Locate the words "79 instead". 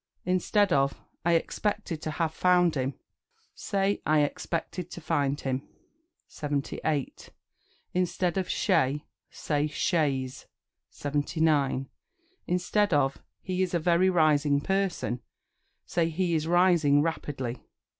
10.89-12.95